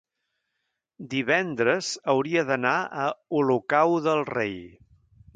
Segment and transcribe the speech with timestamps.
[1.09, 3.03] Divendres hauria d'anar a
[3.41, 4.57] Olocau del Rei.